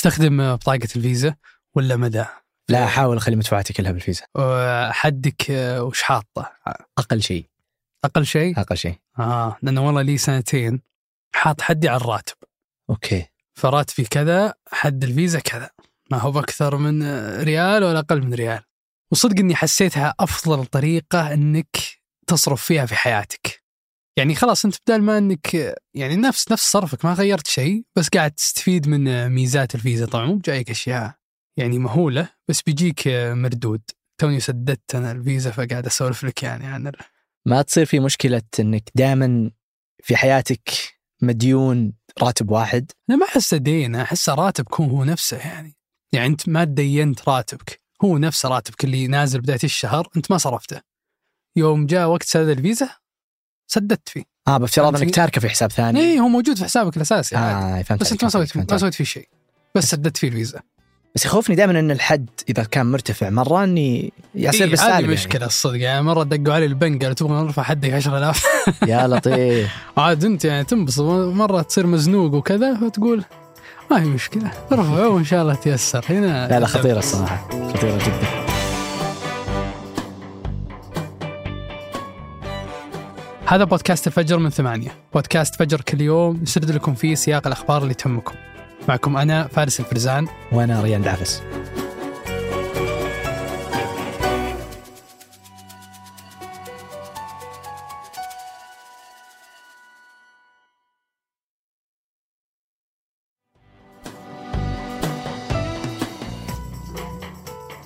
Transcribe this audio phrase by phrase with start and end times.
[0.00, 1.34] تستخدم بطاقة الفيزا
[1.74, 2.24] ولا مدى؟
[2.68, 4.24] لا احاول اخلي مدفوعاتي كلها بالفيزا.
[4.92, 6.52] حدك آه، وش حاطه؟
[6.98, 7.46] أقل شيء.
[8.04, 8.94] أقل شيء؟ أقل شيء.
[9.18, 10.82] آه لأنه والله لي سنتين
[11.34, 12.34] حاط حدي على الراتب.
[12.90, 13.26] okay.
[13.54, 15.70] فراتبي كذا حد الفيزا كذا.
[16.10, 17.02] ما هو بأكثر من
[17.40, 18.62] ريال ولا أقل من ريال.
[19.12, 21.76] وصدق إني حسيتها أفضل طريقة إنك
[22.26, 23.59] تصرف فيها في حياتك.
[24.20, 28.30] يعني خلاص أنت بدل ما إنك يعني نفس نفس صرفك ما غيرت شيء بس قاعد
[28.30, 30.06] تستفيد من ميزات الفيزا.
[30.06, 31.14] طبعا مو بجايك أشياء
[31.56, 33.02] يعني مهولة بس بيجيك
[33.32, 33.82] مردود.
[34.20, 36.92] توني سددت أنا الفيزا فقاعد أسولف لك يعني عن ال...
[37.46, 39.50] ما تصير في مشكلة إنك دائما
[40.02, 40.70] في حياتك
[41.22, 45.76] مديون راتب واحد؟ أنا ما أحسه دين احس راتبك هو هو نفسه يعني.
[46.12, 50.80] يعني أنت ما تدينت راتبك هو نفس راتبك اللي نازل بداية الشهر أنت ما صرفته.
[51.56, 53.00] يوم جاء وقت سدد الفيزا
[53.70, 54.22] سددت فيه.
[54.48, 56.00] آه بافتراض إنك تاركه في حساب ثاني.
[56.00, 58.78] اي هو موجود في حسابك الأساسي آه فهمت بس أنت ما سويت ما.
[58.78, 59.28] سويت فيه شيء.
[59.74, 60.60] بس سددت فيه الفيزا.
[61.14, 65.12] بس يخوفني دائما إن الحد إذا كان مرتفع مرة إني يصير إيه بالسالب هذه يعني.
[65.12, 65.80] مشكلة الصدق.
[65.80, 68.46] يعني مرة دقوا علي البنك قالوا تبغى نرفع حدك 10000
[68.86, 69.70] يا لطيف.
[69.96, 73.24] عاد أنت يعني تنبسط مرة تصير مزنوق وكذا فتقول
[73.90, 76.04] ما هي مشكلة ارفعه وإن شاء الله تيسر.
[76.08, 77.48] هنا لا لا خطيرة الصراحة.
[77.50, 78.49] خطيرة جدا.
[83.50, 84.90] هذا بودكاست الفجر من ثمانية.
[85.14, 88.34] بودكاست فجر كل يوم نسرد لكم فيه سياق الأخبار اللي تهمكم.
[88.88, 90.26] معكم أنا فارس الفرزان.
[90.52, 91.42] وأنا ريان دعفس.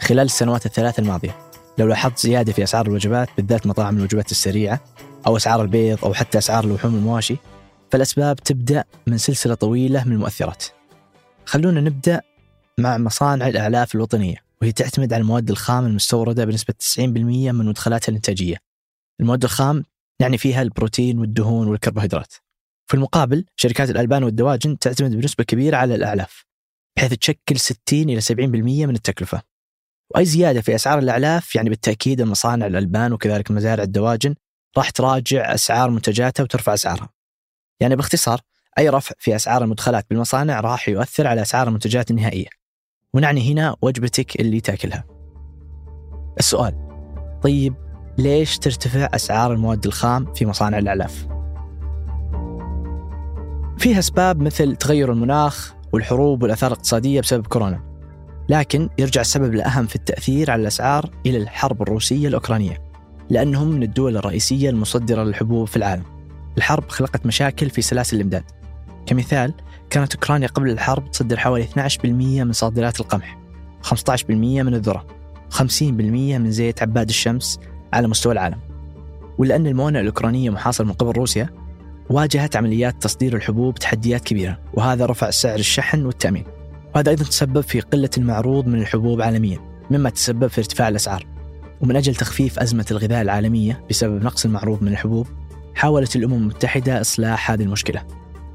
[0.00, 1.36] خلال السنوات الثلاث الماضية
[1.78, 4.80] لو لاحظت زيادة في أسعار الوجبات بالذات مطاعم الوجبات السريعة
[5.26, 7.36] أو أسعار البيض أو حتى أسعار لحوم المواشي
[7.90, 10.64] فالأسباب تبدأ من سلسلة طويلة من المؤثرات.
[11.46, 12.20] خلونا نبدأ
[12.78, 16.98] مع مصانع الأعلاف الوطنية وهي تعتمد على المواد الخام المستوردة بنسبة 90%
[17.52, 18.56] من مدخلاتها الإنتاجية.
[19.20, 19.84] المواد الخام
[20.20, 22.34] يعني فيها البروتين والدهون والكربوهيدرات.
[22.86, 26.44] في المقابل شركات الألبان والدواجن تعتمد بنسبة كبيرة على الأعلاف
[26.96, 29.42] بحيث تشكل 60 إلى 70% من التكلفة.
[30.14, 34.34] وأي زيادة في أسعار الأعلاف يعني بالتأكيد المصانع الألبان وكذلك مزارع الدواجن
[34.76, 37.08] راح تراجع أسعار منتجاتها وترفع أسعارها.
[37.80, 38.40] يعني باختصار
[38.78, 42.48] أي رفع في أسعار المدخلات بالمصانع راح يؤثر على أسعار المنتجات النهائية.
[43.14, 45.04] ونعني هنا وجبتك اللي تاكلها.
[46.38, 46.74] السؤال
[47.42, 47.74] طيب
[48.18, 51.26] ليش ترتفع أسعار المواد الخام في مصانع الأعلاف؟
[53.78, 57.90] فيها أسباب مثل تغير المناخ والحروب والآثار الاقتصادية بسبب كورونا.
[58.48, 62.89] لكن يرجع السبب الأهم في التأثير على الأسعار إلى الحرب الروسية الأوكرانية.
[63.30, 66.02] لأنهم من الدول الرئيسية المصدرة للحبوب في العالم.
[66.58, 68.44] الحرب خلقت مشاكل في سلاسل الإمداد
[69.06, 69.54] كمثال
[69.90, 73.38] كانت أوكرانيا قبل الحرب تصدر حوالي 12% من صادرات القمح
[73.82, 75.06] 15% من الذرة
[75.50, 75.82] 50%
[76.38, 77.60] من زيت عباد الشمس
[77.92, 78.58] على مستوى العالم.
[79.38, 81.48] ولأن الموانئ الأوكرانية محاصرة من قبل روسيا
[82.10, 86.44] واجهت عمليات تصدير الحبوب تحديات كبيرة وهذا رفع سعر الشحن والتأمين.
[86.94, 89.58] وهذا أيضا تسبب في قلة المعروض من الحبوب عالميا
[89.90, 91.26] مما تسبب في ارتفاع الأسعار.
[91.80, 95.26] ومن أجل تخفيف أزمة الغذاء العالمية بسبب نقص المعروض من الحبوب
[95.74, 98.02] حاولت الأمم المتحدة إصلاح هذه المشكلة.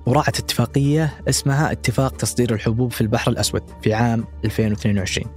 [0.06, 5.28] وراعت اتفاقية اسمها اتفاق تصدير الحبوب في البحر الأسود في عام 2022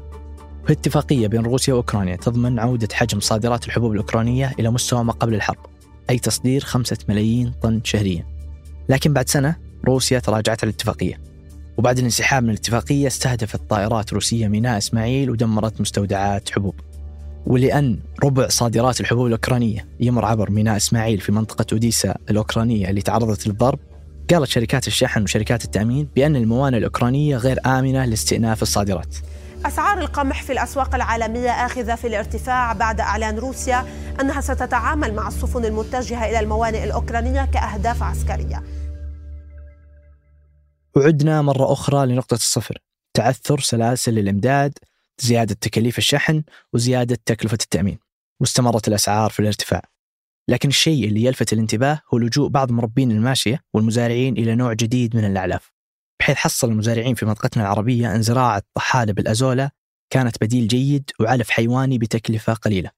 [0.64, 5.34] وهي اتفاقية بين روسيا وأوكرانيا تضمن عودة حجم صادرات الحبوب الأوكرانية إلى مستوى ما قبل
[5.34, 5.66] الحرب
[6.10, 8.26] أي تصدير خمسة ملايين طن شهريا.
[8.88, 9.56] لكن بعد سنة
[9.86, 11.20] روسيا تراجعت عن الاتفاقية.
[11.78, 16.74] وبعد الانسحاب من الاتفاقية استهدفت طائرات روسية ميناء إسماعيل ودمرت مستودعات حبوب.
[17.48, 23.46] ولأن ربع صادرات الحبوب الأوكرانية يمر عبر ميناء إسماعيل في منطقة أوديسا الأوكرانية اللي تعرضت
[23.46, 23.78] للضرب.
[24.30, 29.16] قالت شركات الشحن وشركات التأمين بأن الموانئ الأوكرانية غير آمنة لاستئناف الصادرات.
[29.66, 33.86] أسعار القمح في الأسواق العالمية آخذة في الارتفاع بعد إعلان روسيا
[34.20, 38.62] أنها ستتعامل مع السفن المتجهة إلى الموانئ الأوكرانية كأهداف عسكرية.
[40.96, 42.78] وعدنا مرة أخرى لنقطة الصفر.
[43.14, 44.72] تعثر سلاسل الإمداد
[45.20, 46.42] زيادة تكاليف الشحن
[46.72, 47.98] وزيادة تكلفة التأمين
[48.40, 49.82] واستمرت الأسعار في الارتفاع.
[50.48, 55.24] لكن الشيء اللي يلفت الانتباه هو لجوء بعض مربين الماشية والمزارعين إلى نوع جديد من
[55.24, 55.72] الأعلاف.
[56.20, 59.70] بحيث حصل المزارعين في منطقتنا العربية أن زراعة طحالب الأزولا
[60.12, 62.90] كانت بديل جيد وعلف حيواني بتكلفة قليلة.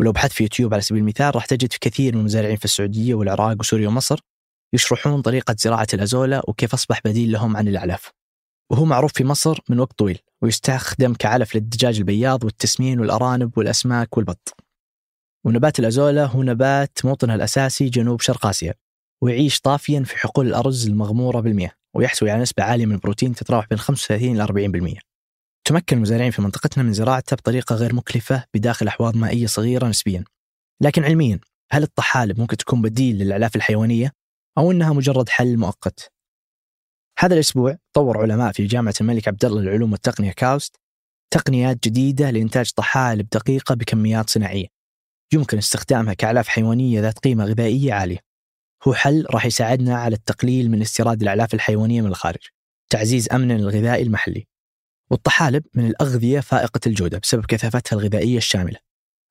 [0.00, 3.14] ولو بحثت في يوتيوب على سبيل المثال راح تجد في كثير من المزارعين في السعودية
[3.14, 4.20] والعراق وسوريا ومصر
[4.74, 8.12] يشرحون طريقة زراعة الأزولا وكيف أصبح بديل لهم عن الأعلاف.
[8.70, 14.56] وهو معروف في مصر من وقت طويل ويستخدم كعلف للدجاج البياض والتسمين والأرانب والأسماك والبط
[15.46, 18.74] ونبات الأزولا هو نبات موطنه الأساسي جنوب شرق آسيا
[19.22, 23.78] ويعيش طافيا في حقول الأرز المغمورة بالمياه ويحتوي على نسبة عالية من البروتين تتراوح بين
[23.78, 25.00] 35 إلى 40%.
[25.64, 30.24] تمكن المزارعين في منطقتنا من زراعته بطريقة غير مكلفة بداخل أحواض مائية صغيرة نسبيا.
[30.82, 31.40] لكن علميا
[31.72, 34.12] هل الطحالب ممكن تكون بديل للأعلاف الحيوانية
[34.58, 36.12] أو أنها مجرد حل مؤقت؟
[37.22, 40.76] هذا الأسبوع طور علماء في جامعة الملك عبد الله للعلوم والتقنية كاوست
[41.30, 44.66] تقنيات جديدة لإنتاج طحالب دقيقة بكميات صناعية.
[45.32, 48.18] يمكن استخدامها كأعلاف حيوانية ذات قيمة غذائية عالية.
[48.88, 52.48] هو حل راح يساعدنا على التقليل من استيراد الأعلاف الحيوانية من الخارج
[52.90, 54.46] تعزيز أمننا الغذائي المحلي.
[55.10, 58.78] والطحالب من الأغذية فائقة الجودة بسبب كثافتها الغذائية الشاملة.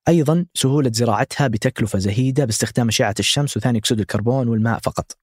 [0.08, 5.16] أيضا سهولة زراعتها بتكلفة زهيدة باستخدام أشعة الشمس وثاني أكسيد الكربون والماء فقط.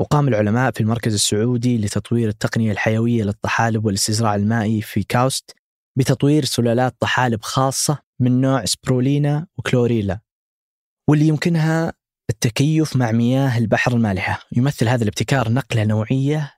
[0.00, 5.56] وقام العلماء في المركز السعودي لتطوير التقنية الحيوية للطحالب والاستزراع المائي في كاوست
[5.98, 10.20] بتطوير سلالات طحالب خاصة من نوع سبرولينا وكلوريلا
[11.08, 11.92] واللي يمكنها
[12.30, 14.42] التكيف مع مياه البحر المالحة.
[14.56, 16.54] يمثل هذا الابتكار نقلة نوعية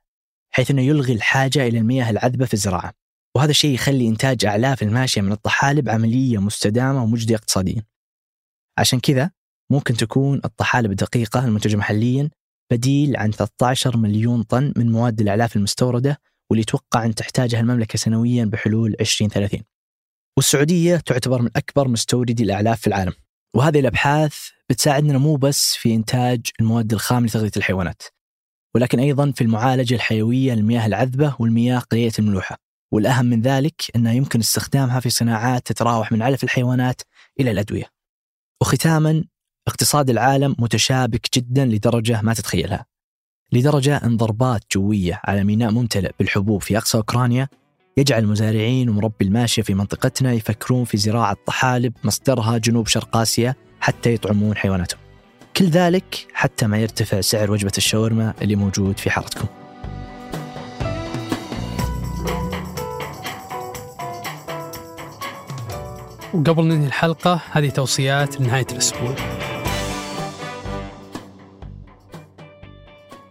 [0.55, 2.93] حيث أنه يلغي الحاجة إلى المياه العذبة في الزراعة.
[3.37, 7.83] وهذا الشيء يخلي إنتاج أعلاف الماشية من الطحالب عملية مستدامة ومجدية اقتصاديا.
[8.79, 9.31] عشان كذا
[9.71, 12.31] ممكن تكون الطحالب الدقيقة المنتجة محليا
[12.73, 16.21] بديل عن 13 مليون طن من مواد الأعلاف المستوردة
[16.51, 19.61] واللي يتوقع أن تحتاجها المملكة سنويا بحلول 2030
[20.37, 23.13] والسعودية تعتبر من أكبر مستوردي الأعلاف في العالم.
[23.57, 24.37] وهذه الأبحاث
[24.71, 28.03] بتساعدنا مو بس في إنتاج المواد الخام لتغذية الحيوانات
[28.75, 32.57] ولكن أيضا في المعالجة الحيوية للمياه العذبة والمياه قليلة الملوحة.
[32.93, 37.03] والأهم من ذلك أنها يمكن استخدامها في صناعات تتراوح من علف الحيوانات
[37.41, 37.87] إلى الأدوية.
[38.63, 39.25] وختاما
[39.69, 42.87] اقتصاد العالم متشابك جدا لدرجة ما تتخيلها.
[43.53, 47.49] لدرجة أن ضربات جوية على ميناء ممتلئ بالحبوب في أقصى أوكرانيا
[47.97, 54.15] يجعل المزارعين ومربي الماشية في منطقتنا يفكرون في زراعة طحالب مصدرها جنوب شرق آسيا حتى
[54.15, 55.01] يطعمون حيواناتهم.
[55.57, 59.47] كل ذلك حتى ما يرتفع سعر وجبة الشاورما اللي موجود في حارتكم.
[66.35, 69.15] وقبل ننهي الحلقة هذه توصيات لنهاية الأسبوع.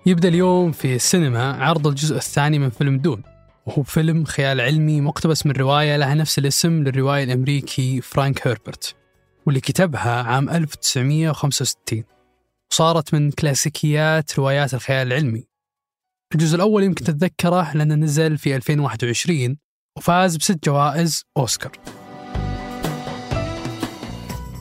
[0.06, 3.24] يبدأ اليوم في السينما عرض الجزء الثاني من فيلم دون
[3.65, 8.95] وهو فيلم خيال علمي مقتبس من رواية لها نفس الاسم للرواية الأمريكي فرانك هيربرت
[9.45, 12.03] واللي كتبها عام 1965
[12.71, 15.48] وصارت من كلاسيكيات روايات الخيال العلمي.
[16.33, 19.57] الجزء الأول يمكن تتذكره لأنه نزل في 2021
[19.98, 21.71] وفاز بست جوائز أوسكار.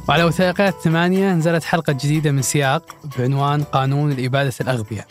[0.08, 5.06] وعلى وثائقيات ثمانية نزلت حلقة جديدة من سياق بعنوان قانون الإبادة الأغبياء.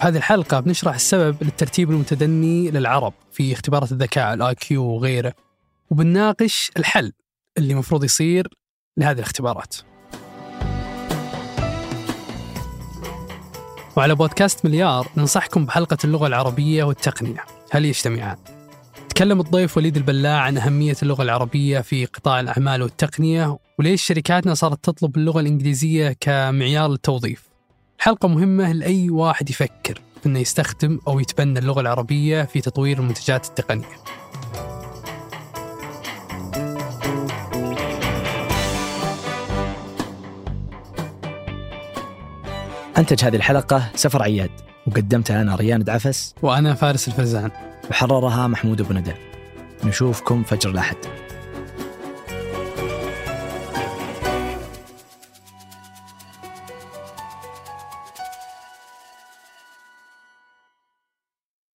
[0.00, 5.34] هذه الحلقة بنشرح السبب للترتيب المتدني للعرب في اختبارات الذكاء ال IQ وغيره
[5.90, 7.12] وبنناقش الحل
[7.58, 8.48] اللي المفروض يصير
[8.96, 9.76] لهذه الاختبارات.
[13.96, 18.36] وعلى بودكاست مليار ننصحكم بحلقة اللغة العربية والتقنية هل يجتمعان؟
[19.08, 24.84] تكلم الضيف وليد البلاع عن أهمية اللغة العربية في قطاع الأعمال والتقنية وليش شركاتنا صارت
[24.84, 27.55] تطلب اللغة الإنجليزية كمعيار للتوظيف
[27.98, 33.84] حلقة مهمة لأي واحد يفكر أنه يستخدم أو يتبنى اللغة العربية في تطوير المنتجات التقنية.
[42.98, 44.50] أنتج هذه الحلقة سفر عياد
[44.86, 47.50] وقدمتها أنا ريان دعفس وأنا فارس الفرزان.
[47.90, 49.12] وحررها محمود أبو ندى.
[49.84, 50.96] نشوفكم فجر الأحد.